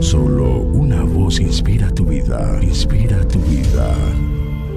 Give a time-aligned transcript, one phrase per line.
[0.00, 3.94] Solo una voz inspira tu vida, inspira tu vida.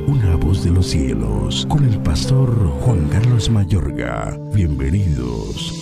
[0.08, 2.50] Una voz de los cielos, con el pastor
[2.82, 4.40] Juan Carlos Mayorga.
[4.54, 5.74] Bienvenidos.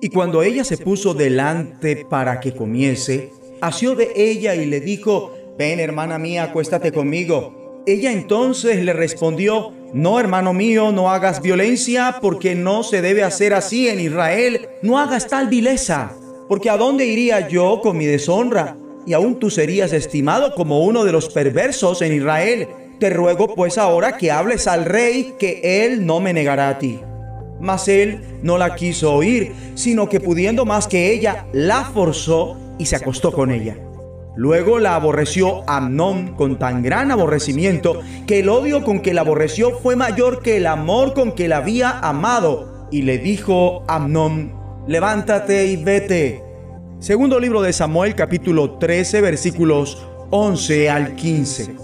[0.00, 5.32] Y cuando ella se puso delante para que comiese, asió de ella y le dijo,
[5.58, 7.82] ven hermana mía, acuéstate conmigo.
[7.86, 13.54] Ella entonces le respondió, no hermano mío, no hagas violencia, porque no se debe hacer
[13.54, 16.12] así en Israel, no hagas tal vileza,
[16.48, 18.76] porque ¿a dónde iría yo con mi deshonra?
[19.06, 22.68] Y aún tú serías estimado como uno de los perversos en Israel.
[22.98, 27.00] Te ruego pues ahora que hables al rey, que él no me negará a ti.
[27.60, 32.86] Mas él no la quiso oír, sino que pudiendo más que ella, la forzó y
[32.86, 33.76] se acostó con ella.
[34.36, 39.76] Luego la aborreció Amnón con tan gran aborrecimiento que el odio con que la aborreció
[39.78, 42.88] fue mayor que el amor con que la había amado.
[42.92, 44.52] Y le dijo Amnón,
[44.88, 46.42] levántate y vete.
[46.98, 51.76] Segundo libro de Samuel capítulo 13 versículos 11 al 15.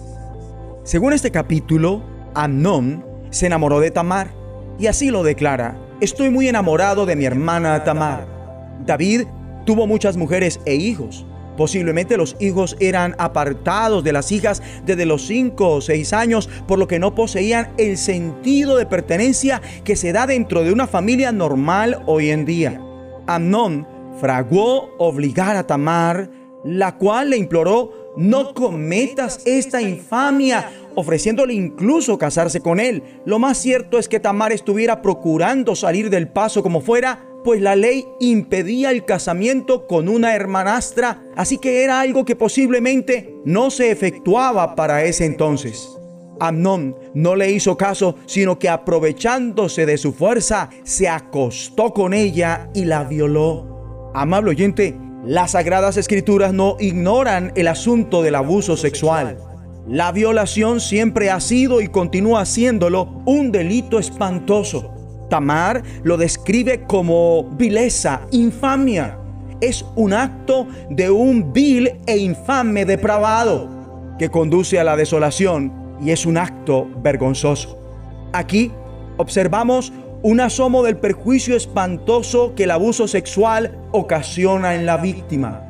[0.84, 2.02] Según este capítulo,
[2.34, 4.32] Amnón se enamoró de Tamar
[4.78, 8.26] y así lo declara, estoy muy enamorado de mi hermana Tamar.
[8.86, 9.26] David
[9.66, 11.26] tuvo muchas mujeres e hijos.
[11.58, 16.78] Posiblemente los hijos eran apartados de las hijas desde los 5 o 6 años, por
[16.78, 21.32] lo que no poseían el sentido de pertenencia que se da dentro de una familia
[21.32, 22.80] normal hoy en día.
[23.26, 23.86] Amnón
[24.20, 26.30] fraguó obligar a Tamar,
[26.64, 33.02] la cual le imploró, no cometas esta infamia, ofreciéndole incluso casarse con él.
[33.24, 37.76] Lo más cierto es que Tamar estuviera procurando salir del paso como fuera, pues la
[37.76, 43.90] ley impedía el casamiento con una hermanastra, así que era algo que posiblemente no se
[43.90, 45.98] efectuaba para ese entonces.
[46.40, 52.68] Amnón no le hizo caso, sino que aprovechándose de su fuerza, se acostó con ella
[52.74, 54.10] y la violó.
[54.14, 59.38] Amable oyente, las sagradas escrituras no ignoran el asunto del abuso sexual.
[59.88, 64.92] La violación siempre ha sido y continúa siéndolo un delito espantoso.
[65.28, 69.18] Tamar lo describe como vileza, infamia.
[69.60, 73.68] Es un acto de un vil e infame depravado
[74.18, 77.78] que conduce a la desolación y es un acto vergonzoso.
[78.32, 78.72] Aquí
[79.16, 85.62] observamos un asomo del perjuicio espantoso que el abuso sexual ocasiona en la víctima.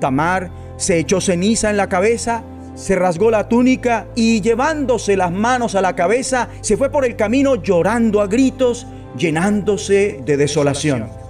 [0.00, 2.44] Tamar se echó ceniza en la cabeza,
[2.74, 7.16] se rasgó la túnica y llevándose las manos a la cabeza, se fue por el
[7.16, 8.86] camino llorando a gritos,
[9.16, 11.25] llenándose de desolación.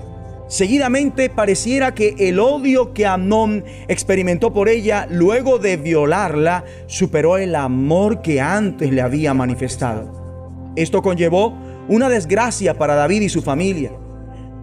[0.49, 7.57] Seguidamente pareciera que el odio que Amnón experimentó por ella luego de violarla superó el
[7.57, 10.73] amor que antes le había manifestado.
[10.77, 11.53] Esto conllevó
[11.89, 13.91] una desgracia para David y su familia.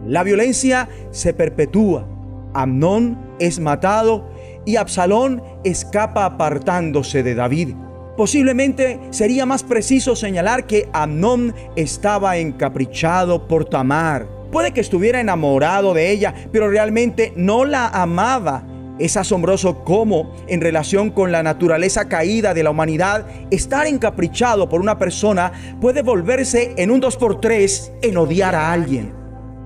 [0.07, 2.07] La violencia se perpetúa.
[2.53, 4.29] Amnón es matado
[4.65, 7.75] y Absalón escapa apartándose de David.
[8.15, 14.42] Posiblemente sería más preciso señalar que Amnón estaba encaprichado por Tamar.
[14.53, 18.67] Puede que estuviera enamorado de ella, pero realmente no la amaba.
[18.99, 24.79] Es asombroso cómo, en relación con la naturaleza caída de la humanidad, estar encaprichado por
[24.79, 29.15] una persona puede volverse en un 2x3 en odiar a alguien.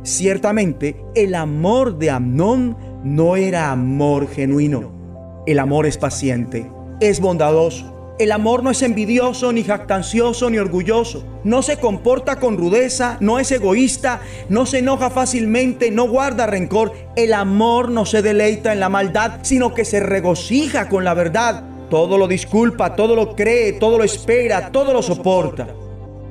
[0.03, 5.43] Ciertamente, el amor de Amnón no era amor genuino.
[5.45, 6.71] El amor es paciente,
[7.01, 7.96] es bondadoso.
[8.19, 11.23] El amor no es envidioso, ni jactancioso, ni orgulloso.
[11.43, 16.93] No se comporta con rudeza, no es egoísta, no se enoja fácilmente, no guarda rencor.
[17.15, 21.63] El amor no se deleita en la maldad, sino que se regocija con la verdad.
[21.91, 25.67] Todo lo disculpa, todo lo cree, todo lo espera, todo lo soporta.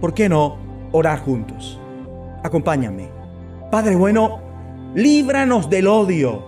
[0.01, 0.59] ¿Por qué no
[0.91, 1.79] orar juntos?
[2.43, 3.09] Acompáñame.
[3.71, 4.41] Padre bueno,
[4.97, 6.45] líbranos del odio.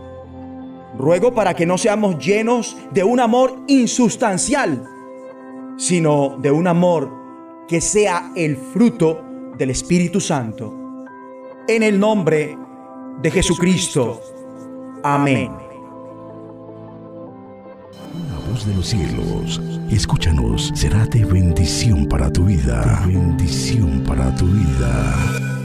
[0.98, 4.97] Ruego para que no seamos llenos de un amor insustancial
[5.78, 7.08] sino de un amor
[7.68, 9.24] que sea el fruto
[9.56, 10.74] del Espíritu Santo.
[11.66, 12.58] En el nombre
[13.22, 14.20] de Jesucristo.
[15.02, 15.50] Amén.
[18.30, 19.60] La voz de los cielos,
[19.90, 23.02] escúchanos, será de bendición para tu vida.
[23.06, 25.57] bendición para tu vida.